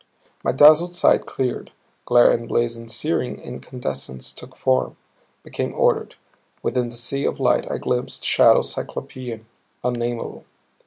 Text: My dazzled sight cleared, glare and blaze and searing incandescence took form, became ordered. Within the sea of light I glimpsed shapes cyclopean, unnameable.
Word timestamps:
My 0.43 0.51
dazzled 0.51 0.95
sight 0.95 1.27
cleared, 1.27 1.71
glare 2.05 2.31
and 2.31 2.47
blaze 2.47 2.75
and 2.75 2.89
searing 2.89 3.39
incandescence 3.39 4.31
took 4.31 4.55
form, 4.55 4.97
became 5.43 5.75
ordered. 5.75 6.15
Within 6.63 6.89
the 6.89 6.95
sea 6.97 7.23
of 7.23 7.39
light 7.39 7.71
I 7.71 7.77
glimpsed 7.77 8.23
shapes 8.25 8.69
cyclopean, 8.69 9.45
unnameable. 9.83 10.45